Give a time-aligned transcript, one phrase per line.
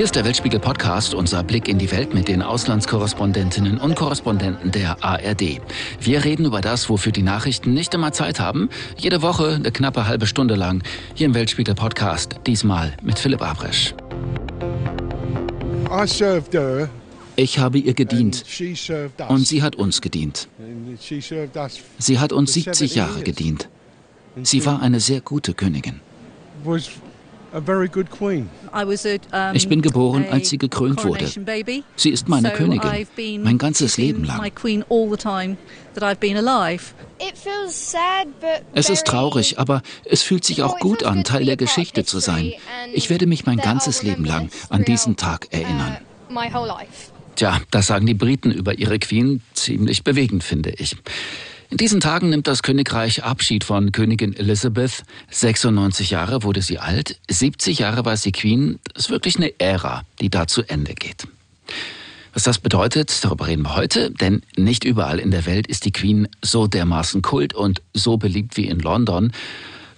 [0.00, 4.70] Hier ist der Weltspiegel Podcast, unser Blick in die Welt mit den Auslandskorrespondentinnen und Korrespondenten
[4.70, 5.60] der ARD.
[6.00, 8.70] Wir reden über das, wofür die Nachrichten nicht immer Zeit haben.
[8.96, 10.82] Jede Woche eine knappe halbe Stunde lang
[11.12, 12.36] hier im Weltspiegel Podcast.
[12.46, 13.94] Diesmal mit Philipp Abresch.
[17.36, 18.44] Ich habe ihr gedient
[19.28, 20.48] und sie hat uns gedient.
[21.98, 23.68] Sie hat uns 70 Jahre gedient.
[24.44, 26.00] Sie war eine sehr gute Königin.
[29.54, 31.26] Ich bin geboren, als sie gekrönt wurde.
[31.96, 34.50] Sie ist meine Königin, mein ganzes Leben lang.
[38.72, 42.52] Es ist traurig, aber es fühlt sich auch gut an, Teil der Geschichte zu sein.
[42.92, 45.96] Ich werde mich mein ganzes Leben lang an diesen Tag erinnern.
[47.36, 50.96] Tja, das sagen die Briten über ihre Queen ziemlich bewegend, finde ich.
[51.70, 55.04] In diesen Tagen nimmt das Königreich Abschied von Königin Elizabeth.
[55.30, 58.80] 96 Jahre wurde sie alt, 70 Jahre war sie Queen.
[58.92, 61.28] Das ist wirklich eine Ära, die da zu Ende geht.
[62.32, 65.92] Was das bedeutet, darüber reden wir heute, denn nicht überall in der Welt ist die
[65.92, 69.32] Queen so dermaßen kult und so beliebt wie in London.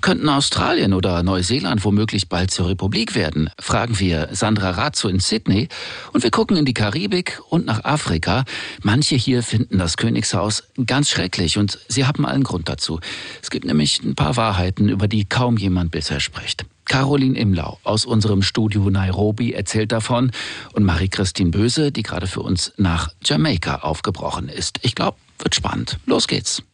[0.03, 3.51] Könnten Australien oder Neuseeland womöglich bald zur Republik werden?
[3.61, 5.69] Fragen wir Sandra Razzo in Sydney.
[6.13, 8.45] Und wir gucken in die Karibik und nach Afrika.
[8.83, 12.99] Manche hier finden das Königshaus ganz schrecklich und sie haben allen Grund dazu.
[13.41, 16.65] Es gibt nämlich ein paar Wahrheiten, über die kaum jemand bisher spricht.
[16.85, 20.33] Caroline Imlau aus unserem Studio Nairobi erzählt davon
[20.73, 24.81] und Marie-Christine Böse, die gerade für uns nach Jamaika aufgebrochen ist.
[24.83, 26.01] Ich glaube, wird spannend.
[26.07, 26.65] Los geht's.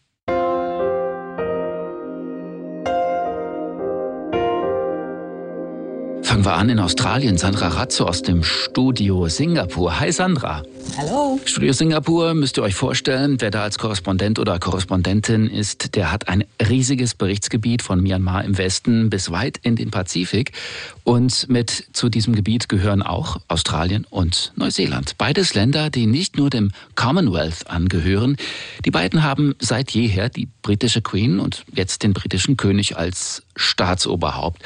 [6.39, 7.36] Fangen wir an in Australien.
[7.36, 9.98] Sandra Razzo aus dem Studio Singapur.
[9.98, 10.62] Hi Sandra.
[10.97, 11.41] Hallo.
[11.44, 16.28] Studio Singapur müsst ihr euch vorstellen, wer da als Korrespondent oder Korrespondentin ist, der hat
[16.28, 20.53] ein riesiges Berichtsgebiet von Myanmar im Westen bis weit in den Pazifik.
[21.03, 25.19] Und mit zu diesem Gebiet gehören auch Australien und Neuseeland.
[25.19, 28.37] Beides Länder, die nicht nur dem Commonwealth angehören.
[28.84, 34.62] Die beiden haben seit jeher die britische Queen und jetzt den britischen König als Staatsoberhaupt.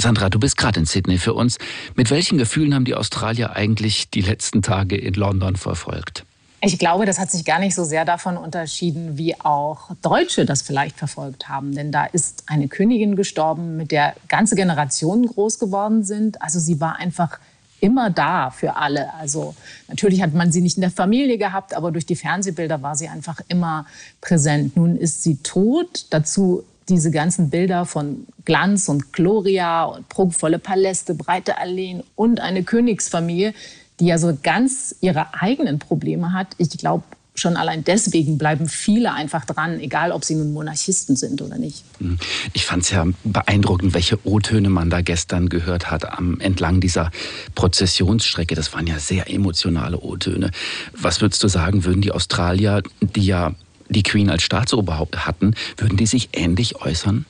[0.00, 1.58] Sandra, du bist gerade in Sydney für uns.
[1.96, 6.24] Mit welchen Gefühlen haben die Australier eigentlich die letzten Tage in London verfolgt?
[6.60, 10.62] Ich glaube, das hat sich gar nicht so sehr davon unterschieden, wie auch Deutsche das
[10.62, 11.74] vielleicht verfolgt haben.
[11.74, 16.40] Denn da ist eine Königin gestorben, mit der ganze Generationen groß geworden sind.
[16.42, 17.40] Also sie war einfach
[17.80, 19.12] immer da für alle.
[19.14, 19.54] Also
[19.88, 23.08] natürlich hat man sie nicht in der Familie gehabt, aber durch die Fernsehbilder war sie
[23.08, 23.86] einfach immer
[24.20, 24.76] präsent.
[24.76, 26.06] Nun ist sie tot.
[26.10, 32.62] Dazu diese ganzen Bilder von Glanz und Gloria und prunkvolle Paläste, breite Alleen und eine
[32.64, 33.54] Königsfamilie,
[34.00, 36.48] die ja so ganz ihre eigenen Probleme hat.
[36.58, 37.04] Ich glaube,
[37.38, 41.84] schon allein deswegen bleiben viele einfach dran, egal ob sie nun Monarchisten sind oder nicht.
[41.98, 42.18] Hm.
[42.52, 47.10] Ich fand es ja beeindruckend, welche O-Töne man da gestern gehört hat am, entlang dieser
[47.54, 48.54] Prozessionsstrecke.
[48.54, 50.50] Das waren ja sehr emotionale O-Töne.
[50.92, 53.54] Was würdest du sagen, würden die Australier, die ja
[53.88, 57.26] die Queen als Staatsoberhaupt hatten, würden die sich ähnlich äußern?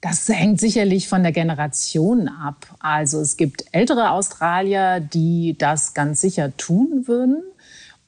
[0.00, 2.66] Das hängt sicherlich von der Generation ab.
[2.78, 7.42] Also es gibt ältere Australier, die das ganz sicher tun würden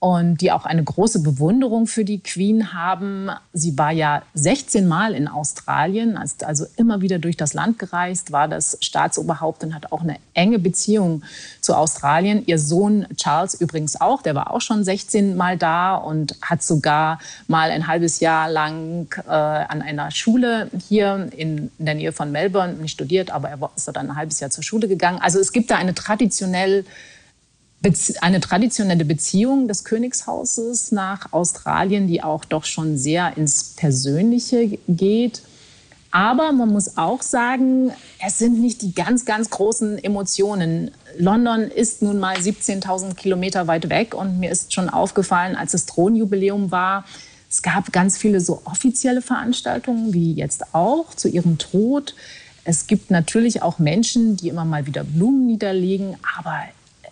[0.06, 3.28] und die auch eine große Bewunderung für die Queen haben.
[3.52, 8.30] Sie war ja 16 Mal in Australien, ist also immer wieder durch das Land gereist,
[8.30, 11.24] war das Staatsoberhaupt und hat auch eine enge Beziehung
[11.60, 12.44] zu Australien.
[12.46, 17.18] Ihr Sohn Charles übrigens auch, der war auch schon 16 Mal da und hat sogar
[17.48, 22.74] mal ein halbes Jahr lang äh, an einer Schule hier in, der Nähe von Melbourne
[22.74, 25.18] nicht studiert, aber er ist dann ein halbes Jahr zur Schule gegangen.
[25.20, 26.84] Also es gibt da eine traditionell
[28.20, 35.42] eine traditionelle Beziehung des Königshauses nach Australien, die auch doch schon sehr ins Persönliche geht.
[36.10, 37.92] Aber man muss auch sagen,
[38.24, 40.90] es sind nicht die ganz, ganz großen Emotionen.
[41.18, 45.86] London ist nun mal 17.000 Kilometer weit weg und mir ist schon aufgefallen, als das
[45.86, 47.04] Thronjubiläum war,
[47.48, 52.14] es gab ganz viele so offizielle Veranstaltungen, wie jetzt auch, zu ihrem Tod.
[52.64, 56.64] Es gibt natürlich auch Menschen, die immer mal wieder Blumen niederlegen, aber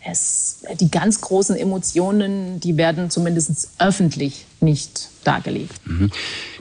[0.05, 5.75] es, die ganz großen Emotionen, die werden zumindest öffentlich nicht dargelegt.
[5.85, 6.11] Mhm.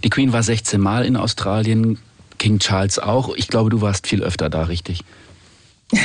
[0.03, 1.99] Die Queen war 16 Mal in Australien,
[2.37, 3.35] King Charles auch.
[3.35, 5.03] Ich glaube, du warst viel öfter da, richtig?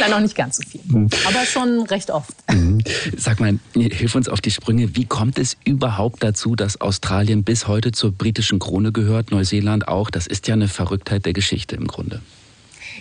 [0.00, 1.08] Nein, noch nicht ganz so viel, mhm.
[1.24, 2.34] aber schon recht oft.
[2.50, 2.82] Mhm.
[3.16, 4.96] Sag mal, hilf uns auf die Sprünge.
[4.96, 10.10] Wie kommt es überhaupt dazu, dass Australien bis heute zur britischen Krone gehört, Neuseeland auch?
[10.10, 12.22] Das ist ja eine Verrücktheit der Geschichte im Grunde.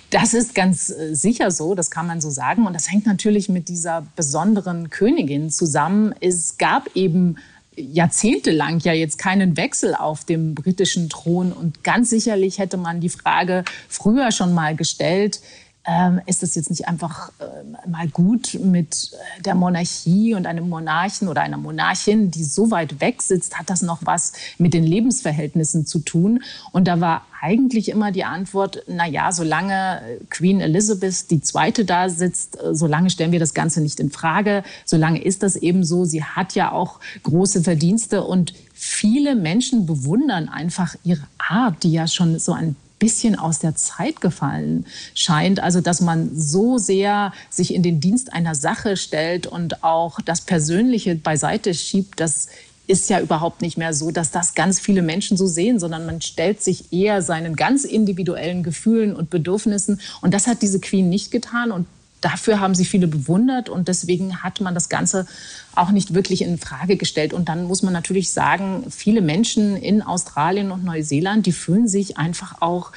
[0.10, 2.66] Das ist ganz äh, sicher so, das kann man so sagen.
[2.66, 6.14] Und das hängt natürlich mit dieser besonderen Königin zusammen.
[6.20, 7.38] Es gab eben
[7.78, 11.52] jahrzehntelang ja jetzt keinen Wechsel auf dem britischen Thron.
[11.52, 15.42] Und ganz sicherlich hätte man die Frage früher schon mal gestellt,
[15.88, 20.68] ähm, ist es jetzt nicht einfach äh, mal gut mit äh, der Monarchie und einem
[20.68, 24.84] Monarchen oder einer Monarchin, die so weit weg sitzt, hat das noch was mit den
[24.84, 26.42] Lebensverhältnissen zu tun?
[26.72, 30.02] Und da war eigentlich immer die Antwort, na ja, solange
[30.32, 31.86] Queen Elizabeth II.
[31.86, 35.84] da sitzt, äh, solange stellen wir das Ganze nicht in Frage, solange ist das eben
[35.84, 36.06] so.
[36.06, 42.08] Sie hat ja auch große Verdienste und viele Menschen bewundern einfach ihre Art, die ja
[42.08, 45.60] schon so ein bisschen aus der Zeit gefallen scheint.
[45.60, 50.42] Also, dass man so sehr sich in den Dienst einer Sache stellt und auch das
[50.42, 52.48] Persönliche beiseite schiebt, das
[52.88, 56.22] ist ja überhaupt nicht mehr so, dass das ganz viele Menschen so sehen, sondern man
[56.22, 60.00] stellt sich eher seinen ganz individuellen Gefühlen und Bedürfnissen.
[60.22, 61.72] Und das hat diese Queen nicht getan.
[61.72, 61.88] Und
[62.26, 63.70] dafür haben sie viele bewundert.
[63.70, 65.28] Und deswegen hat man das Ganze
[65.76, 67.34] auch nicht wirklich in Frage gestellt.
[67.34, 72.18] Und dann muss man natürlich sagen, viele Menschen in Australien und Neuseeland, die fühlen sich
[72.18, 72.92] einfach auch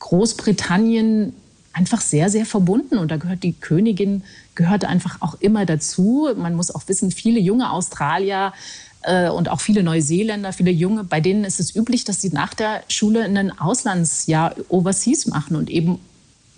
[0.00, 1.32] Großbritannien
[1.72, 2.98] einfach sehr, sehr verbunden.
[2.98, 4.22] Und da gehört die Königin,
[4.54, 6.28] gehört einfach auch immer dazu.
[6.36, 8.52] Man muss auch wissen, viele junge Australier
[9.00, 12.52] äh, und auch viele Neuseeländer, viele Junge, bei denen ist es üblich, dass sie nach
[12.52, 16.00] der Schule ein Auslandsjahr overseas machen und eben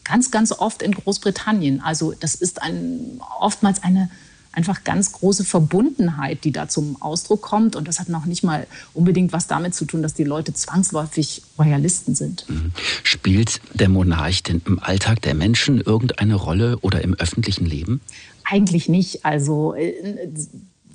[0.06, 1.81] ganz, ganz oft in Großbritannien.
[1.81, 4.11] Also das ist ein, oftmals eine
[4.53, 7.76] einfach ganz große Verbundenheit, die da zum Ausdruck kommt.
[7.76, 11.43] Und das hat noch nicht mal unbedingt was damit zu tun, dass die Leute zwangsläufig
[11.58, 12.49] Royalisten sind.
[12.49, 12.73] Mhm.
[13.03, 18.00] Spielt der Monarch denn im Alltag der Menschen irgendeine Rolle oder im öffentlichen Leben?
[18.44, 19.26] Eigentlich nicht.
[19.26, 19.93] Also äh,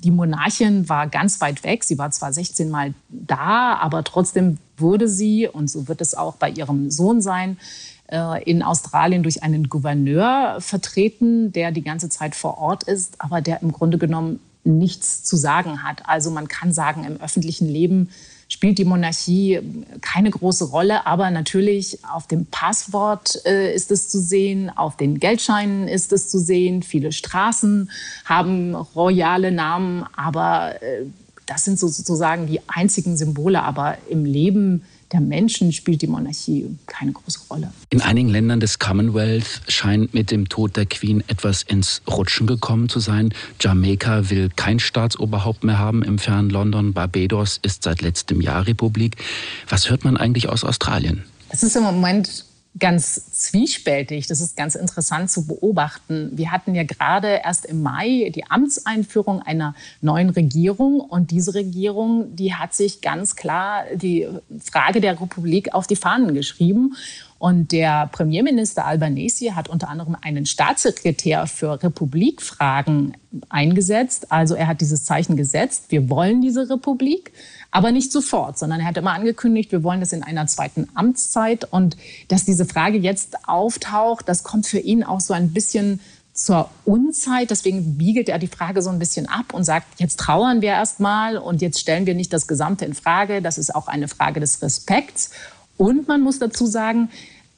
[0.02, 1.84] die Monarchin war ganz weit weg.
[1.84, 6.34] Sie war zwar 16 Mal da, aber trotzdem wurde sie, und so wird es auch
[6.34, 7.58] bei ihrem Sohn sein,
[8.44, 13.62] in Australien durch einen Gouverneur vertreten, der die ganze Zeit vor Ort ist, aber der
[13.62, 16.08] im Grunde genommen nichts zu sagen hat.
[16.08, 18.10] Also man kann sagen, im öffentlichen Leben
[18.48, 19.60] spielt die Monarchie
[20.02, 25.18] keine große Rolle, aber natürlich auf dem Passwort äh, ist es zu sehen, auf den
[25.18, 26.82] Geldscheinen ist es zu sehen.
[26.82, 27.90] Viele Straßen
[28.26, 31.06] haben royale Namen, aber äh,
[31.46, 33.62] das sind sozusagen die einzigen Symbole.
[33.62, 37.72] Aber im Leben der Menschen spielt die Monarchie keine große Rolle.
[37.90, 42.88] In einigen Ländern des Commonwealth scheint mit dem Tod der Queen etwas ins Rutschen gekommen
[42.88, 43.34] zu sein.
[43.60, 46.92] Jamaika will kein Staatsoberhaupt mehr haben im fernen London.
[46.92, 49.16] Barbados ist seit letztem Jahr Republik.
[49.68, 51.24] Was hört man eigentlich aus Australien?
[51.50, 52.46] Es ist im Moment
[52.78, 54.26] ganz zwiespältig.
[54.26, 56.30] Das ist ganz interessant zu beobachten.
[56.32, 62.34] Wir hatten ja gerade erst im Mai die Amtseinführung einer neuen Regierung und diese Regierung,
[62.34, 64.26] die hat sich ganz klar die
[64.58, 66.96] Frage der Republik auf die Fahnen geschrieben.
[67.42, 73.16] Und der Premierminister Albanese hat unter anderem einen Staatssekretär für Republikfragen
[73.48, 74.30] eingesetzt.
[74.30, 75.86] Also er hat dieses Zeichen gesetzt.
[75.88, 77.32] Wir wollen diese Republik.
[77.72, 81.64] Aber nicht sofort, sondern er hat immer angekündigt, wir wollen das in einer zweiten Amtszeit.
[81.64, 81.96] Und
[82.28, 85.98] dass diese Frage jetzt auftaucht, das kommt für ihn auch so ein bisschen
[86.32, 87.50] zur Unzeit.
[87.50, 91.38] Deswegen biegelt er die Frage so ein bisschen ab und sagt, jetzt trauern wir erstmal
[91.38, 93.42] und jetzt stellen wir nicht das Gesamte in Frage.
[93.42, 95.30] Das ist auch eine Frage des Respekts.
[95.76, 97.10] Und man muss dazu sagen,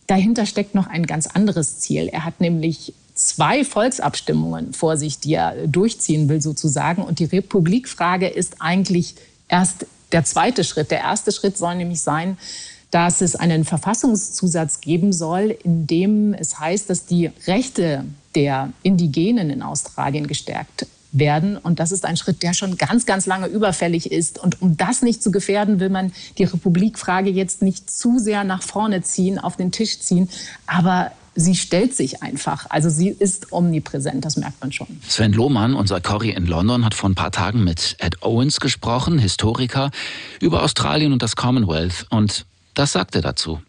[0.06, 2.08] dahinter steckt noch ein ganz anderes Ziel.
[2.08, 7.02] Er hat nämlich zwei Volksabstimmungen vor sich, die er durchziehen will sozusagen.
[7.02, 9.14] Und die Republikfrage ist eigentlich
[9.48, 10.90] erst der zweite Schritt.
[10.90, 12.36] Der erste Schritt soll nämlich sein,
[12.90, 19.50] dass es einen Verfassungszusatz geben soll, in dem es heißt, dass die Rechte der Indigenen
[19.50, 21.56] in Australien gestärkt werden.
[21.56, 24.38] Und das ist ein Schritt, der schon ganz, ganz lange überfällig ist.
[24.38, 28.62] Und um das nicht zu gefährden, will man die Republikfrage jetzt nicht zu sehr nach
[28.62, 30.28] vorne ziehen, auf den Tisch ziehen.
[30.66, 32.66] Aber sie stellt sich einfach.
[32.70, 34.86] Also sie ist omnipräsent, das merkt man schon.
[35.06, 39.18] Sven Lohmann, unser Cory in London, hat vor ein paar Tagen mit Ed Owens gesprochen,
[39.18, 39.90] Historiker,
[40.40, 42.06] über Australien und das Commonwealth.
[42.10, 43.60] Und das sagt er dazu.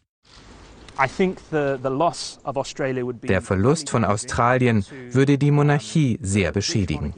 [3.23, 7.13] Der Verlust von Australien würde die Monarchie sehr beschädigen.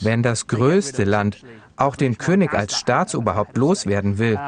[0.00, 1.44] Wenn das größte Land
[1.76, 4.38] auch den König als Staatsoberhaupt loswerden will,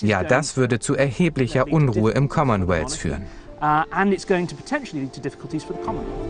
[0.00, 3.22] ja, das würde zu erheblicher Unruhe im Commonwealth führen.
[3.58, 3.82] Uh,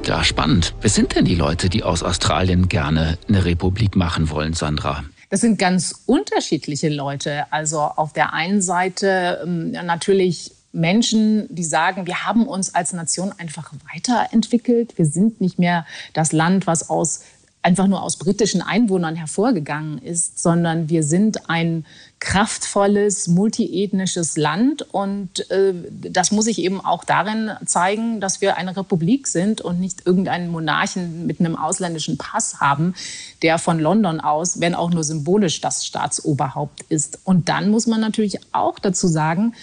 [0.04, 0.74] ja, spannend.
[0.80, 5.02] Wer sind denn die Leute, die aus Australien gerne eine Republik machen wollen, Sandra?
[5.28, 7.46] Das sind ganz unterschiedliche Leute.
[7.50, 13.32] Also auf der einen Seite ähm, natürlich Menschen, die sagen, wir haben uns als Nation
[13.38, 14.96] einfach weiterentwickelt.
[14.98, 17.22] Wir sind nicht mehr das Land, was aus
[17.66, 21.84] einfach nur aus britischen Einwohnern hervorgegangen ist, sondern wir sind ein
[22.20, 24.82] kraftvolles, multiethnisches Land.
[24.82, 29.80] Und äh, das muss sich eben auch darin zeigen, dass wir eine Republik sind und
[29.80, 32.94] nicht irgendeinen Monarchen mit einem ausländischen Pass haben,
[33.42, 37.18] der von London aus, wenn auch nur symbolisch, das Staatsoberhaupt ist.
[37.24, 39.54] Und dann muss man natürlich auch dazu sagen,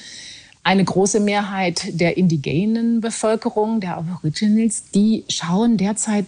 [0.63, 6.25] eine große Mehrheit der indigenen Bevölkerung, der Aborigines, die schauen derzeit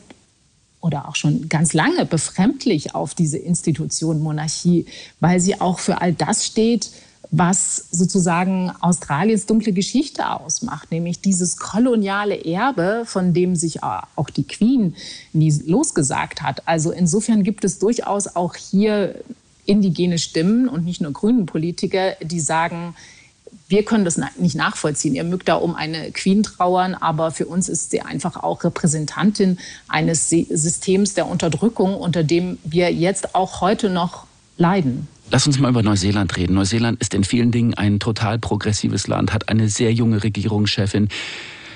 [0.82, 4.86] oder auch schon ganz lange befremdlich auf diese Institution Monarchie,
[5.20, 6.92] weil sie auch für all das steht,
[7.32, 14.44] was sozusagen Australiens dunkle Geschichte ausmacht, nämlich dieses koloniale Erbe, von dem sich auch die
[14.44, 14.96] Queen
[15.34, 16.68] nie losgesagt hat.
[16.68, 19.15] Also insofern gibt es durchaus auch hier
[19.65, 22.96] indigene Stimmen und nicht nur grünen Politiker, die sagen,
[23.67, 25.15] wir können das nicht nachvollziehen.
[25.15, 29.57] Ihr mögt da um eine Queen trauern, aber für uns ist sie einfach auch Repräsentantin
[29.88, 34.25] eines Systems der Unterdrückung, unter dem wir jetzt auch heute noch
[34.57, 35.07] leiden.
[35.31, 36.53] Lass uns mal über Neuseeland reden.
[36.53, 41.10] Neuseeland ist in vielen Dingen ein total progressives Land, hat eine sehr junge Regierungschefin.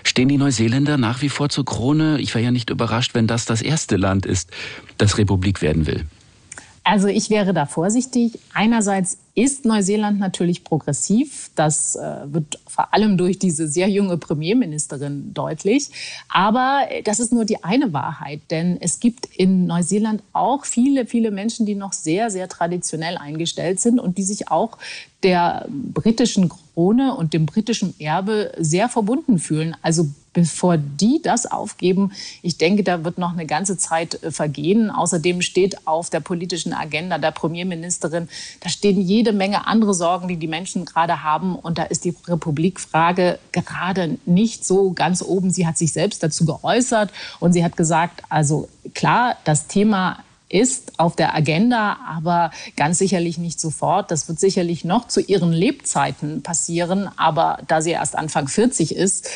[0.04, 2.20] Stehen die Neuseeländer nach wie vor zur Krone?
[2.20, 4.52] Ich wäre ja nicht überrascht, wenn das das erste Land ist,
[4.98, 6.06] das Republik werden will.
[6.92, 8.40] Also ich wäre da vorsichtig.
[8.52, 11.52] Einerseits ist Neuseeland natürlich progressiv.
[11.54, 15.90] Das äh, wird vor allem durch diese sehr junge Premierministerin deutlich.
[16.30, 21.30] Aber das ist nur die eine Wahrheit, denn es gibt in Neuseeland auch viele, viele
[21.32, 24.78] Menschen, die noch sehr, sehr traditionell eingestellt sind und die sich auch
[25.24, 29.76] der britischen Krone und dem britischen Erbe sehr verbunden fühlen.
[29.82, 34.90] Also bevor die das aufgeben, ich denke, da wird noch eine ganze Zeit äh, vergehen.
[34.90, 38.30] Außerdem steht auf der politischen Agenda der Premierministerin,
[38.62, 41.56] da stehen jede Menge andere Sorgen, die die Menschen gerade haben.
[41.56, 42.14] Und da ist die
[42.70, 45.52] Republikfrage gerade nicht so ganz oben.
[45.52, 51.00] Sie hat sich selbst dazu geäußert und sie hat gesagt, also klar, das Thema ist
[51.00, 54.10] auf der Agenda, aber ganz sicherlich nicht sofort.
[54.10, 59.30] Das wird sicherlich noch zu ihren Lebzeiten passieren, aber da sie erst Anfang 40 ist,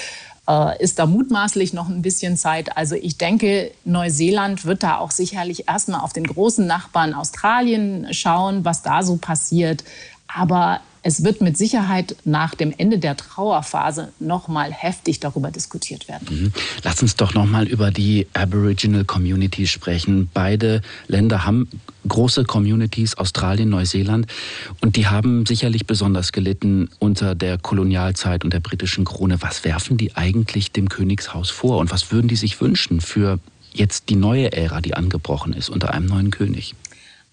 [0.50, 2.78] äh, ist da mutmaßlich noch ein bisschen Zeit.
[2.78, 8.66] Also ich denke, Neuseeland wird da auch sicherlich erstmal auf den großen Nachbarn Australien schauen,
[8.66, 9.84] was da so passiert.
[10.28, 16.08] Aber es wird mit Sicherheit nach dem Ende der Trauerphase noch mal heftig darüber diskutiert
[16.08, 16.28] werden.
[16.32, 16.54] Mhm.
[16.84, 20.30] Lass uns doch noch mal über die Aboriginal Community sprechen.
[20.34, 21.68] Beide Länder haben
[22.08, 24.28] große Communities, Australien, Neuseeland,
[24.82, 29.42] und die haben sicherlich besonders gelitten unter der Kolonialzeit und der britischen Krone.
[29.42, 33.40] Was werfen die eigentlich dem Königshaus vor und was würden die sich wünschen für
[33.74, 36.76] jetzt die neue Ära, die angebrochen ist unter einem neuen König?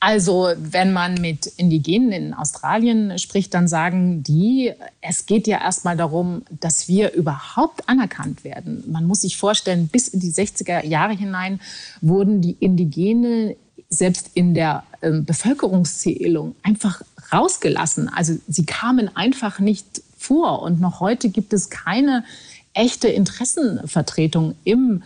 [0.03, 5.95] Also wenn man mit Indigenen in Australien spricht, dann sagen die, es geht ja erstmal
[5.95, 8.83] darum, dass wir überhaupt anerkannt werden.
[8.91, 11.61] Man muss sich vorstellen, bis in die 60er Jahre hinein
[12.01, 13.55] wurden die Indigenen
[13.91, 18.09] selbst in der äh, Bevölkerungszählung einfach rausgelassen.
[18.09, 20.63] Also sie kamen einfach nicht vor.
[20.63, 22.25] Und noch heute gibt es keine
[22.73, 25.03] echte Interessenvertretung im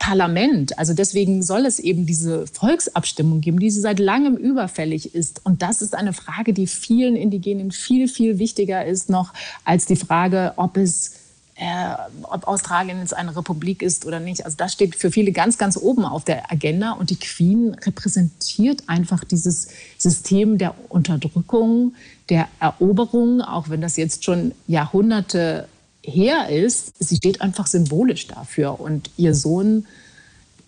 [0.00, 0.78] Parlament.
[0.78, 5.44] Also deswegen soll es eben diese Volksabstimmung geben, die seit langem überfällig ist.
[5.44, 9.32] Und das ist eine Frage, die vielen Indigenen viel, viel wichtiger ist noch
[9.64, 11.12] als die Frage, ob es
[11.56, 14.46] äh, ob Australien jetzt eine Republik ist oder nicht.
[14.46, 16.92] Also das steht für viele ganz, ganz oben auf der Agenda.
[16.92, 21.94] Und die Queen repräsentiert einfach dieses System der Unterdrückung,
[22.30, 25.68] der Eroberung, auch wenn das jetzt schon Jahrhunderte
[26.02, 28.80] her ist, sie steht einfach symbolisch dafür.
[28.80, 29.86] Und ihr Sohn,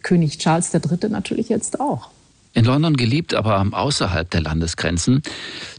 [0.03, 2.11] König Charles III., natürlich jetzt auch.
[2.55, 5.23] In London geliebt, aber außerhalb der Landesgrenzen.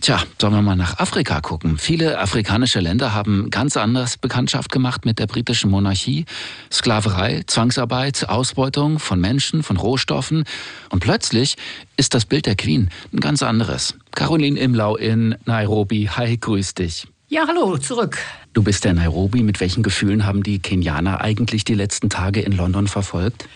[0.02, 1.78] Tja, sollen wir mal nach Afrika gucken.
[1.78, 6.26] Viele afrikanische Länder haben ganz anders Bekanntschaft gemacht mit der britischen Monarchie.
[6.72, 10.46] Sklaverei, Zwangsarbeit, Ausbeutung von Menschen, von Rohstoffen.
[10.90, 11.58] Und plötzlich
[11.96, 13.94] ist das Bild der Queen ein ganz anderes.
[14.16, 16.10] Caroline Imlau in Nairobi.
[16.10, 17.06] Hi, grüß dich.
[17.34, 18.20] Ja, hallo, zurück.
[18.54, 19.42] Du bist in Nairobi.
[19.42, 23.50] Mit welchen Gefühlen haben die Kenianer eigentlich die letzten Tage in London verfolgt?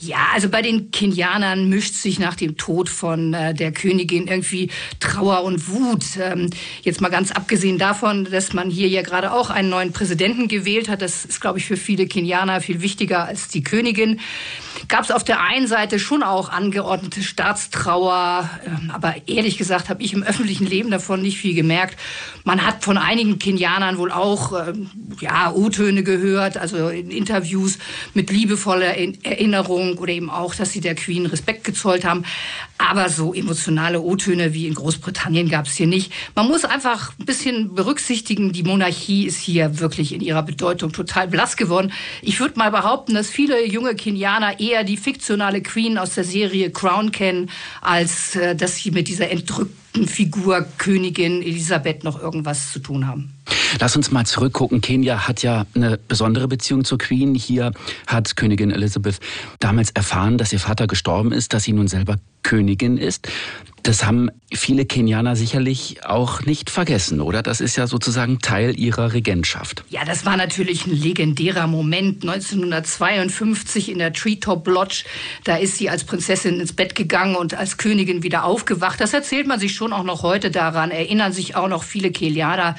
[0.00, 4.70] Ja, also bei den Kenianern mischt sich nach dem Tod von äh, der Königin irgendwie
[5.00, 6.04] Trauer und Wut.
[6.20, 6.50] Ähm,
[6.82, 10.88] jetzt mal ganz abgesehen davon, dass man hier ja gerade auch einen neuen Präsidenten gewählt
[10.88, 11.02] hat.
[11.02, 14.20] Das ist, glaube ich, für viele Kenianer viel wichtiger als die Königin.
[14.86, 20.00] Gab es auf der einen Seite schon auch angeordnete Staatstrauer, ähm, aber ehrlich gesagt habe
[20.00, 21.98] ich im öffentlichen Leben davon nicht viel gemerkt.
[22.44, 24.90] Man hat von einigen Kenianern wohl auch ähm,
[25.20, 27.78] ja, O-Töne gehört, also in Interviews
[28.14, 32.24] mit liebevoller Erinnerung Anerkennung oder eben auch, dass sie der Queen Respekt gezollt haben.
[32.78, 36.12] Aber so emotionale O-Töne wie in Großbritannien gab es hier nicht.
[36.34, 41.28] Man muss einfach ein bisschen berücksichtigen, die Monarchie ist hier wirklich in ihrer Bedeutung total
[41.28, 41.92] blass geworden.
[42.22, 46.70] Ich würde mal behaupten, dass viele junge Kenianer eher die fiktionale Queen aus der Serie
[46.70, 52.78] Crown kennen, als äh, dass sie mit dieser entrückten Figur Königin Elisabeth noch irgendwas zu
[52.78, 53.34] tun haben.
[53.80, 54.80] Lass uns mal zurückgucken.
[54.80, 57.34] Kenia hat ja eine besondere Beziehung zur Queen.
[57.34, 57.72] Hier
[58.06, 59.20] hat Königin Elizabeth
[59.60, 62.16] damals erfahren, dass ihr Vater gestorben ist, dass sie nun selber
[62.48, 63.28] Königin ist.
[63.82, 67.42] Das haben viele Kenianer sicherlich auch nicht vergessen, oder?
[67.42, 69.84] Das ist ja sozusagen Teil ihrer Regentschaft.
[69.90, 72.22] Ja, das war natürlich ein legendärer Moment.
[72.22, 75.04] 1952 in der Treetop Lodge,
[75.44, 79.00] da ist sie als Prinzessin ins Bett gegangen und als Königin wieder aufgewacht.
[79.00, 82.74] Das erzählt man sich schon auch noch heute daran, erinnern sich auch noch viele Kenianer.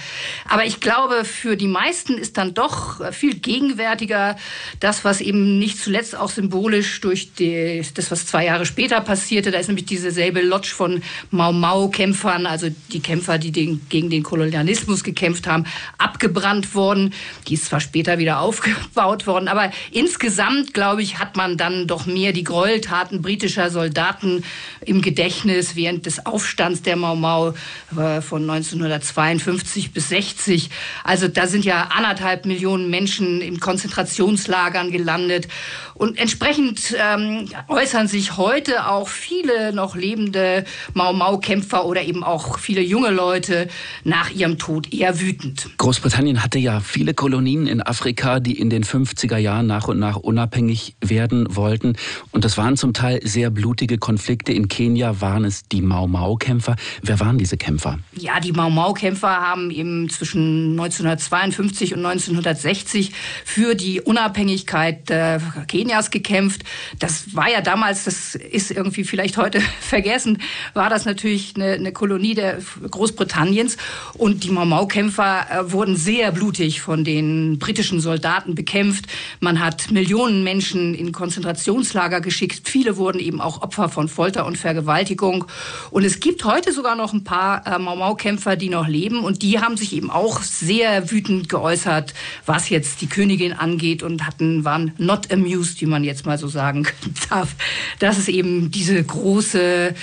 [0.48, 4.38] Aber ich glaube, für die meisten ist dann doch viel gegenwärtiger
[4.80, 9.52] das, was eben nicht zuletzt auch symbolisch durch die, das, was zwei Jahre später passierte.
[9.52, 11.02] Da ist nämlich diese selbe Lodge von
[11.32, 15.66] Mau Mau-Kämpfern, also die Kämpfer, die den, gegen den Kolonialismus gekämpft haben,
[15.98, 17.14] abgebrannt worden.
[17.48, 22.06] Die ist zwar später wieder aufgebaut worden, aber insgesamt, glaube ich, hat man dann doch
[22.06, 24.44] mehr die Gräueltaten britischer Soldaten
[24.86, 27.54] im Gedächtnis während des Aufstands der Mau Mau
[27.98, 30.70] äh, von 1952 bis 60.
[31.04, 35.48] Also da sind ja anderthalb Millionen Menschen in Konzentrationslagern gelandet.
[35.94, 39.39] Und entsprechend ähm, äußern sich heute auch viele
[39.74, 43.68] noch lebende Mau Mau-Kämpfer oder eben auch viele junge Leute
[44.04, 45.70] nach ihrem Tod eher wütend.
[45.78, 50.18] Großbritannien hatte ja viele Kolonien in Afrika, die in den 50er Jahren nach und nach
[50.18, 51.96] unabhängig werden wollten.
[52.32, 54.54] Und das waren zum Teil sehr blutige Konflikte.
[54.54, 56.76] In Kenia waren es die Mau Mau-Kämpfer.
[57.02, 58.00] Wer waren diese Kämpfer?
[58.16, 63.12] Ja, die Mau Mau-Kämpfer haben eben zwischen 1952 und 1960
[63.46, 66.64] für die Unabhängigkeit äh, Kenias gekämpft.
[67.00, 70.40] Das war ja damals, das ist irgendwie vielleicht heute vergessen,
[70.74, 72.60] war das natürlich eine, eine Kolonie der
[72.90, 73.78] Großbritanniens.
[74.16, 79.06] Und die Mau-Mau-Kämpfer äh, wurden sehr blutig von den britischen Soldaten bekämpft.
[79.40, 82.68] Man hat Millionen Menschen in Konzentrationslager geschickt.
[82.68, 85.46] Viele wurden eben auch Opfer von Folter und Vergewaltigung.
[85.92, 89.24] Und es gibt heute sogar noch ein paar äh, Mau-Mau-Kämpfer, die noch leben.
[89.24, 92.14] Und die haben sich eben auch sehr wütend geäußert,
[92.46, 96.48] was jetzt die Königin angeht und hatten, waren not amused, wie man jetzt mal so
[96.48, 96.88] sagen
[97.30, 97.56] darf,
[98.00, 99.19] dass es eben diese große
[99.56, 99.94] äh,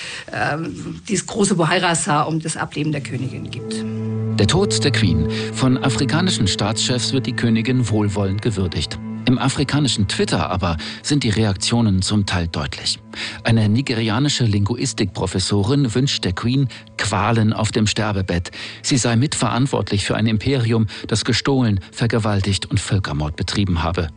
[1.09, 3.85] dieses große Bohairasa um das Ableben der Königin gibt.
[4.39, 5.29] Der Tod der Queen.
[5.55, 8.99] Von afrikanischen Staatschefs wird die Königin wohlwollend gewürdigt.
[9.27, 13.00] Im afrikanischen Twitter aber sind die Reaktionen zum Teil deutlich.
[13.43, 18.52] Eine nigerianische Linguistikprofessorin wünscht der Queen Qualen auf dem Sterbebett.
[18.83, 24.09] Sie sei mitverantwortlich für ein Imperium, das gestohlen, vergewaltigt und Völkermord betrieben habe.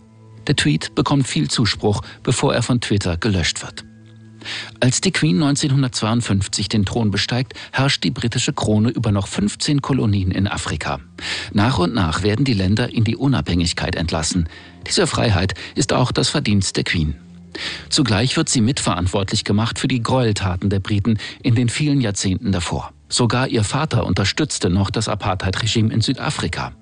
[0.47, 3.88] Der Tweet bekommt viel Zuspruch, bevor er von Twitter gelöscht wird.
[4.79, 10.31] Als die Queen 1952 den Thron besteigt, herrscht die britische Krone über noch 15 Kolonien
[10.31, 10.99] in Afrika.
[11.53, 14.47] Nach und nach werden die Länder in die Unabhängigkeit entlassen.
[14.87, 17.15] Diese Freiheit ist auch das Verdienst der Queen.
[17.89, 22.93] Zugleich wird sie mitverantwortlich gemacht für die Gräueltaten der Briten in den vielen Jahrzehnten davor.
[23.09, 26.73] Sogar ihr Vater unterstützte noch das Apartheid-Regime in Südafrika.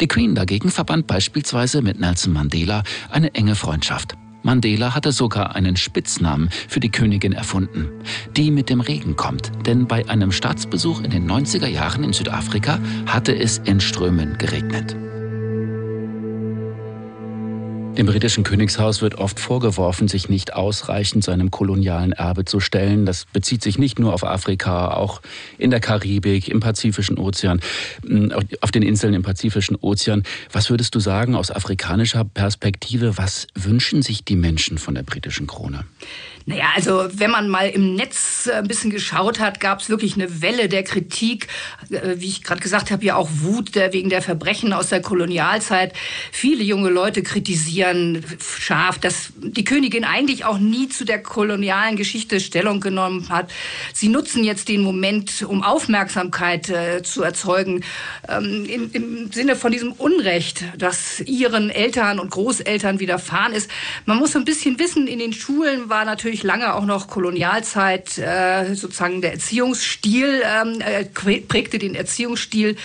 [0.00, 4.14] Die Queen dagegen verband beispielsweise mit Nelson Mandela eine enge Freundschaft.
[4.44, 7.88] Mandela hatte sogar einen Spitznamen für die Königin erfunden,
[8.36, 12.78] die mit dem Regen kommt, denn bei einem Staatsbesuch in den 90er Jahren in Südafrika
[13.06, 14.94] hatte es in Strömen geregnet.
[17.96, 23.06] Dem britischen Königshaus wird oft vorgeworfen, sich nicht ausreichend seinem kolonialen Erbe zu stellen.
[23.06, 25.22] Das bezieht sich nicht nur auf Afrika, auch
[25.58, 27.60] in der Karibik, im Pazifischen Ozean,
[28.60, 30.24] auf den Inseln im Pazifischen Ozean.
[30.50, 33.16] Was würdest du sagen aus afrikanischer Perspektive?
[33.16, 35.84] Was wünschen sich die Menschen von der britischen Krone?
[36.46, 40.14] Naja, also wenn man mal im Netz äh, ein bisschen geschaut hat, gab es wirklich
[40.14, 41.48] eine Welle der Kritik,
[41.88, 45.94] äh, wie ich gerade gesagt habe, ja auch Wut wegen der Verbrechen aus der Kolonialzeit.
[46.32, 48.22] Viele junge Leute kritisieren
[48.58, 53.50] scharf, dass die Königin eigentlich auch nie zu der kolonialen Geschichte Stellung genommen hat.
[53.94, 57.84] Sie nutzen jetzt den Moment, um Aufmerksamkeit äh, zu erzeugen,
[58.28, 63.70] ähm, im Sinne von diesem Unrecht, das ihren Eltern und Großeltern widerfahren ist.
[64.04, 68.18] Man muss ein bisschen wissen, in den Schulen war natürlich natürlich lange auch noch Kolonialzeit,
[68.18, 72.76] äh, sozusagen der Erziehungsstil ähm, äh, prägte den Erziehungsstil.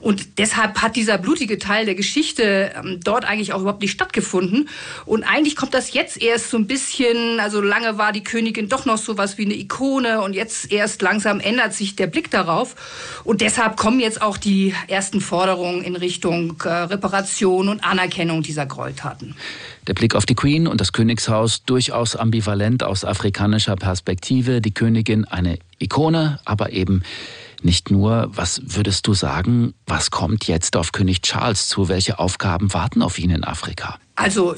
[0.00, 4.68] Und deshalb hat dieser blutige Teil der Geschichte ähm, dort eigentlich auch überhaupt nicht stattgefunden.
[5.04, 8.86] Und eigentlich kommt das jetzt erst so ein bisschen, also lange war die Königin doch
[8.86, 12.74] noch so was wie eine Ikone und jetzt erst langsam ändert sich der Blick darauf.
[13.22, 18.66] Und deshalb kommen jetzt auch die ersten Forderungen in Richtung äh, Reparation und Anerkennung dieser
[18.66, 19.36] Gräueltaten.
[19.86, 24.60] Der Blick auf die Queen und das Königshaus durchaus ambivalent aus afrikanischer Perspektive.
[24.60, 27.02] Die Königin eine Ikone, aber eben
[27.62, 28.30] nicht nur.
[28.32, 31.88] Was würdest du sagen, was kommt jetzt auf König Charles zu?
[31.88, 33.98] Welche Aufgaben warten auf ihn in Afrika?
[34.18, 34.56] Also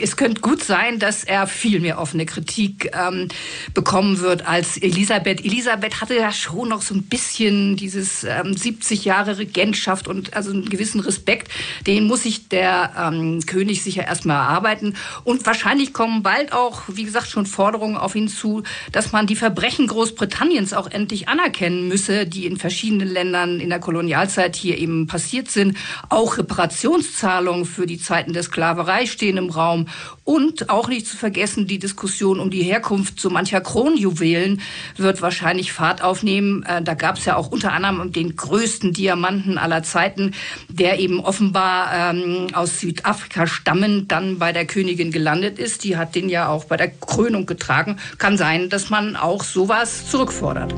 [0.00, 3.26] es könnte gut sein, dass er viel mehr offene Kritik ähm,
[3.74, 5.44] bekommen wird als Elisabeth.
[5.44, 10.52] Elisabeth hatte ja schon noch so ein bisschen dieses ähm, 70 Jahre Regentschaft und also
[10.52, 11.50] einen gewissen Respekt.
[11.88, 14.94] Den muss sich der ähm, König sicher erstmal erarbeiten.
[15.24, 19.34] Und wahrscheinlich kommen bald auch, wie gesagt, schon Forderungen auf ihn zu, dass man die
[19.36, 25.08] Verbrechen Großbritanniens auch endlich anerkennen müsse, die in verschiedenen Ländern in der Kolonialzeit hier eben
[25.08, 25.76] passiert sind.
[26.08, 29.86] Auch Reparationszahlungen für die Zeiten der Sklaverei Stehen im Raum.
[30.24, 34.60] Und auch nicht zu vergessen, die Diskussion um die Herkunft so mancher Kronjuwelen
[34.96, 36.62] wird wahrscheinlich Fahrt aufnehmen.
[36.64, 40.32] Äh, da gab es ja auch unter anderem den größten Diamanten aller Zeiten,
[40.68, 45.84] der eben offenbar ähm, aus Südafrika stammend dann bei der Königin gelandet ist.
[45.84, 47.96] Die hat den ja auch bei der Krönung getragen.
[48.18, 50.74] Kann sein, dass man auch sowas zurückfordert.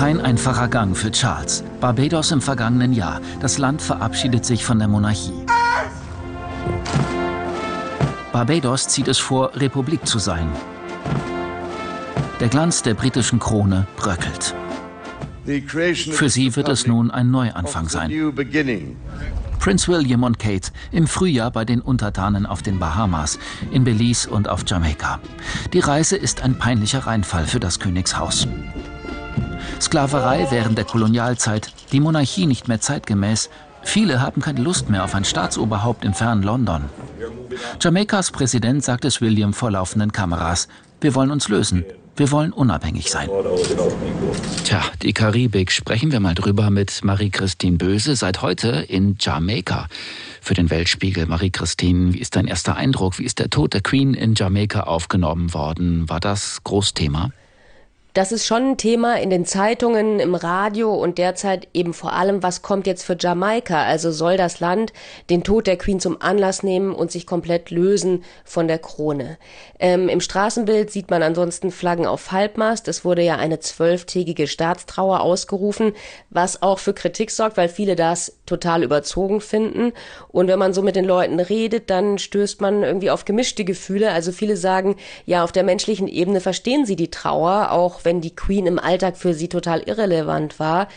[0.00, 1.62] Kein einfacher Gang für Charles.
[1.78, 3.20] Barbados im vergangenen Jahr.
[3.40, 5.44] Das Land verabschiedet sich von der Monarchie.
[8.32, 10.48] Barbados zieht es vor, Republik zu sein.
[12.40, 14.54] Der Glanz der britischen Krone bröckelt.
[16.12, 18.10] Für sie wird es nun ein Neuanfang sein.
[19.58, 23.38] Prince William und Kate im Frühjahr bei den Untertanen auf den Bahamas,
[23.70, 25.20] in Belize und auf Jamaika.
[25.74, 28.48] Die Reise ist ein peinlicher Reinfall für das Königshaus.
[29.78, 33.50] Sklaverei während der Kolonialzeit, die Monarchie nicht mehr zeitgemäß.
[33.82, 36.84] Viele haben keine Lust mehr auf ein Staatsoberhaupt im fernen London.
[37.80, 40.68] Jamaikas Präsident sagt es William vor laufenden Kameras.
[41.00, 41.84] Wir wollen uns lösen.
[42.16, 43.30] Wir wollen unabhängig sein.
[44.64, 45.72] Tja, die Karibik.
[45.72, 48.14] Sprechen wir mal drüber mit Marie-Christine Böse.
[48.14, 49.86] Seit heute in Jamaika
[50.42, 51.24] für den Weltspiegel.
[51.24, 53.18] Marie-Christine, wie ist dein erster Eindruck?
[53.18, 56.10] Wie ist der Tod der Queen in Jamaika aufgenommen worden?
[56.10, 57.30] War das Großthema?
[58.14, 62.42] Das ist schon ein Thema in den Zeitungen, im Radio und derzeit eben vor allem,
[62.42, 63.84] was kommt jetzt für Jamaika?
[63.84, 64.92] Also soll das Land
[65.30, 69.38] den Tod der Queen zum Anlass nehmen und sich komplett lösen von der Krone?
[69.78, 72.88] Ähm, Im Straßenbild sieht man ansonsten Flaggen auf Halbmast.
[72.88, 75.92] Es wurde ja eine zwölftägige Staatstrauer ausgerufen,
[76.30, 79.92] was auch für Kritik sorgt, weil viele das total überzogen finden.
[80.28, 84.12] Und wenn man so mit den Leuten redet, dann stößt man irgendwie auf gemischte Gefühle.
[84.12, 88.34] Also viele sagen, ja, auf der menschlichen Ebene verstehen sie die Trauer, auch wenn die
[88.34, 90.88] Queen im Alltag für sie total irrelevant war.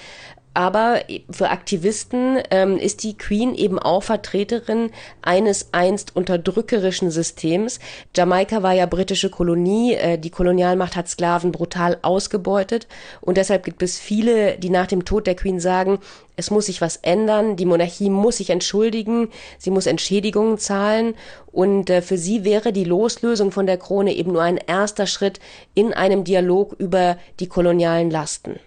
[0.56, 1.00] Aber
[1.32, 4.92] für Aktivisten ähm, ist die Queen eben auch Vertreterin
[5.24, 7.80] eines einst unterdrückerischen Systems.
[8.16, 9.96] Jamaika war ja britische Kolonie.
[9.96, 12.88] Äh, die Kolonialmacht hat Sklaven brutal ausgebeutet.
[13.20, 15.98] Und deshalb gibt es viele, die nach dem Tod der Queen sagen,
[16.36, 17.56] es muss sich was ändern.
[17.56, 19.30] Die Monarchie muss sich entschuldigen.
[19.58, 21.16] Sie muss Entschädigungen zahlen.
[21.52, 25.39] Und äh, für sie wäre die Loslösung von der Krone eben nur ein erster Schritt
[25.74, 28.60] in einem Dialog über die kolonialen Lasten.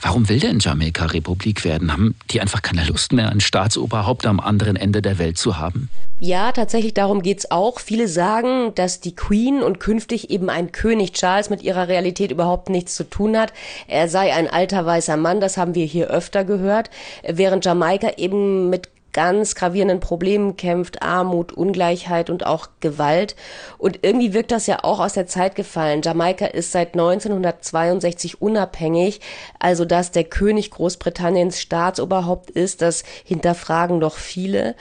[0.00, 1.92] Warum will denn Jamaika Republik werden?
[1.92, 5.90] Haben die einfach keine Lust mehr, ein Staatsoberhaupt am anderen Ende der Welt zu haben?
[6.20, 7.80] Ja, tatsächlich darum geht's auch.
[7.80, 12.70] Viele sagen, dass die Queen und künftig eben ein König Charles mit ihrer Realität überhaupt
[12.70, 13.52] nichts zu tun hat.
[13.88, 16.90] Er sei ein alter weißer Mann, das haben wir hier öfter gehört,
[17.26, 23.36] während Jamaika eben mit ganz gravierenden Problemen kämpft, Armut, Ungleichheit und auch Gewalt.
[23.78, 26.02] Und irgendwie wirkt das ja auch aus der Zeit gefallen.
[26.02, 29.20] Jamaika ist seit 1962 unabhängig,
[29.58, 34.74] also dass der König Großbritanniens Staatsoberhaupt ist, das hinterfragen doch viele.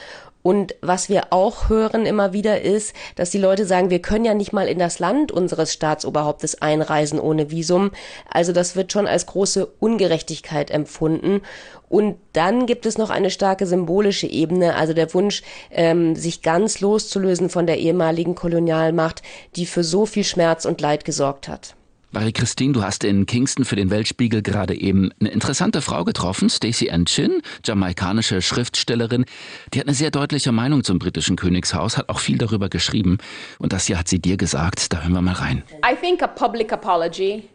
[0.48, 4.34] Und was wir auch hören immer wieder ist, dass die Leute sagen, wir können ja
[4.34, 7.92] nicht mal in das Land unseres Staatsoberhauptes einreisen ohne Visum.
[8.32, 11.42] Also das wird schon als große Ungerechtigkeit empfunden.
[11.90, 16.80] Und dann gibt es noch eine starke symbolische Ebene, also der Wunsch, ähm, sich ganz
[16.80, 19.24] loszulösen von der ehemaligen Kolonialmacht,
[19.58, 21.77] die für so viel Schmerz und Leid gesorgt hat.
[22.12, 26.90] Marie-Christine, du hast in Kingston für den Weltspiegel gerade eben eine interessante Frau getroffen, Stacey
[26.90, 29.26] Ann Chin, jamaikanische Schriftstellerin.
[29.74, 33.18] Die hat eine sehr deutliche Meinung zum britischen Königshaus, hat auch viel darüber geschrieben.
[33.60, 34.94] Und das hier hat sie dir gesagt.
[34.94, 35.64] Da hören wir mal rein.
[35.86, 37.50] I think a public apology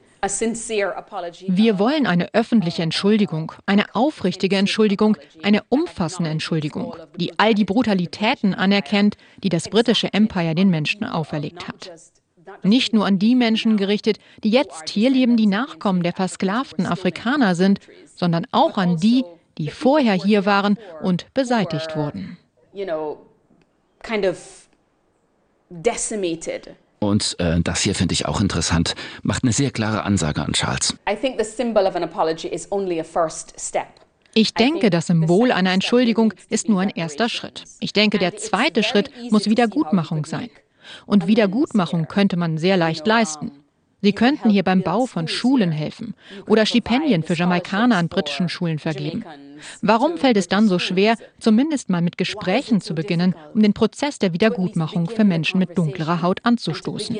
[1.48, 8.54] wir wollen eine öffentliche Entschuldigung, eine aufrichtige Entschuldigung, eine umfassende Entschuldigung, die all die Brutalitäten
[8.54, 11.90] anerkennt, die das britische Empire den Menschen auferlegt hat.
[12.62, 17.54] Nicht nur an die Menschen gerichtet, die jetzt hier leben, die Nachkommen der versklavten Afrikaner
[17.54, 17.80] sind,
[18.14, 19.24] sondern auch an die,
[19.58, 22.38] die vorher hier waren und beseitigt wurden.
[27.00, 30.96] Und äh, das hier finde ich auch interessant, macht eine sehr klare Ansage an Charles.
[34.34, 37.64] Ich denke, das Symbol einer Entschuldigung ist nur ein erster Schritt.
[37.80, 40.48] Ich denke, der zweite Schritt muss Wiedergutmachung sein.
[41.06, 43.52] Und Wiedergutmachung könnte man sehr leicht leisten.
[44.02, 46.14] Sie könnten hier beim Bau von Schulen helfen
[46.48, 49.24] oder Stipendien für Jamaikaner an britischen Schulen vergeben.
[49.80, 54.18] Warum fällt es dann so schwer, zumindest mal mit Gesprächen zu beginnen, um den Prozess
[54.18, 57.16] der Wiedergutmachung für Menschen mit dunklerer Haut anzustoßen?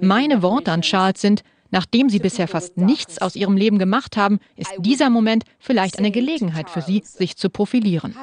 [0.00, 4.40] Meine Worte an Charles sind, Nachdem Sie bisher fast nichts aus Ihrem Leben gemacht haben,
[4.56, 8.16] ist dieser Moment vielleicht eine Gelegenheit für Sie, sich zu profilieren.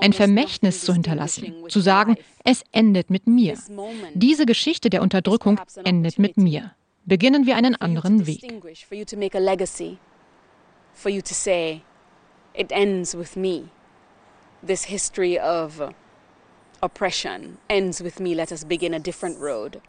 [0.00, 3.56] Ein Vermächtnis zu hinterlassen, zu sagen, es endet mit mir.
[4.14, 6.72] Diese Geschichte der Unterdrückung endet mit mir.
[7.04, 8.42] Beginnen wir einen anderen Weg.
[14.62, 15.80] This history of
[16.82, 18.34] oppression ends with me.
[18.34, 19.80] Let us begin a different road.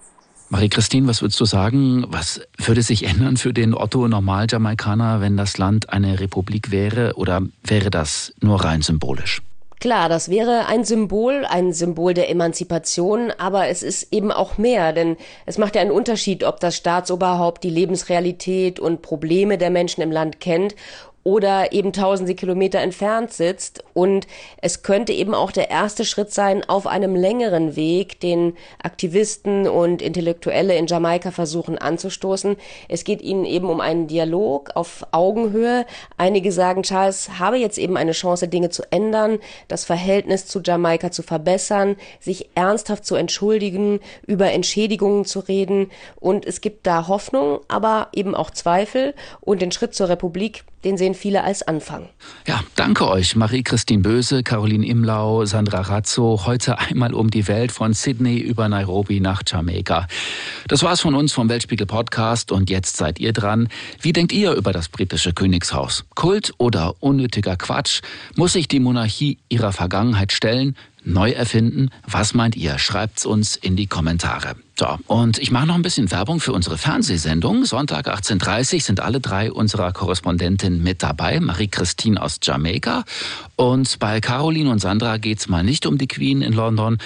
[0.52, 2.04] Marie-Christine, was würdest du sagen?
[2.10, 7.14] Was würde sich ändern für den Otto-Normal-Jamaikaner, wenn das Land eine Republik wäre?
[7.16, 9.42] Oder wäre das nur rein symbolisch?
[9.80, 14.92] Klar, das wäre ein Symbol, ein Symbol der Emanzipation, aber es ist eben auch mehr,
[14.92, 20.02] denn es macht ja einen Unterschied, ob das Staatsoberhaupt die Lebensrealität und Probleme der Menschen
[20.02, 20.76] im Land kennt
[21.24, 23.84] oder eben tausende Kilometer entfernt sitzt.
[23.94, 24.28] Und
[24.62, 30.02] es könnte eben auch der erste Schritt sein auf einem längeren Weg, den Aktivisten und
[30.02, 32.56] Intellektuelle in Jamaika versuchen anzustoßen.
[32.88, 35.86] Es geht ihnen eben um einen Dialog auf Augenhöhe.
[36.18, 41.12] Einige sagen, Charles habe jetzt eben eine Chance, Dinge zu ändern, das Verhältnis zu Jamaika
[41.12, 45.92] zu verbessern, sich ernsthaft zu entschuldigen, über Entschädigungen zu reden.
[46.20, 49.14] Und es gibt da Hoffnung, aber eben auch Zweifel.
[49.40, 52.10] Und den Schritt zur Republik, den sehen viele als Anfang.
[52.48, 56.46] Ja, danke euch, Marie-Christine Böse, Caroline Imlau, Sandra Razzo.
[56.46, 60.08] Heute einmal um die Welt von Sydney über Nairobi nach Jamaika.
[60.68, 63.70] Das war's von uns vom Weltspiegel Podcast und jetzt seid ihr dran.
[64.02, 66.06] Wie denkt ihr über das britische Königshaus?
[66.16, 68.02] Kult oder unnötiger Quatsch?
[68.36, 70.76] Muss sich die Monarchie ihrer Vergangenheit stellen?
[71.04, 71.90] neu erfinden?
[72.08, 72.78] Was meint ihr?
[72.78, 74.56] Schreibt's uns in die Kommentare.
[74.82, 77.66] So, und ich mache noch ein bisschen Werbung für unsere Fernsehsendung.
[77.66, 81.40] Sonntag 18.30 Uhr sind alle drei unserer Korrespondentinnen mit dabei.
[81.40, 83.04] Marie-Christine aus Jamaika.
[83.56, 86.98] Und bei Caroline und Sandra geht's mal nicht um die Queen in London,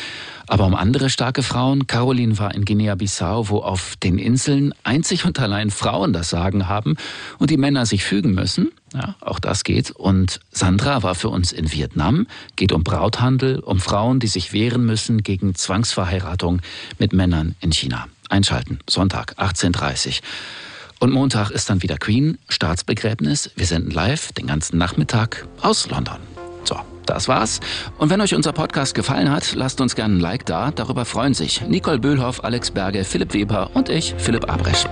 [0.47, 1.85] aber um andere starke Frauen.
[1.85, 6.95] Caroline war in Guinea-Bissau, wo auf den Inseln einzig und allein Frauen das Sagen haben
[7.39, 8.71] und die Männer sich fügen müssen.
[8.95, 9.91] Ja, auch das geht.
[9.91, 12.27] Und Sandra war für uns in Vietnam.
[12.55, 16.61] Geht um Brauthandel, um Frauen, die sich wehren müssen gegen Zwangsverheiratung
[16.97, 18.07] mit Männern in China.
[18.29, 20.13] Einschalten, Sonntag, 18.30 Uhr.
[20.99, 23.51] Und Montag ist dann wieder Queen, Staatsbegräbnis.
[23.55, 26.17] Wir senden live den ganzen Nachmittag aus London.
[26.63, 27.59] So, das war's.
[27.97, 30.71] Und wenn euch unser Podcast gefallen hat, lasst uns gerne ein Like da.
[30.71, 34.85] Darüber freuen sich Nicole Böhlhoff, Alex Berge, Philipp Weber und ich, Philipp Abresch.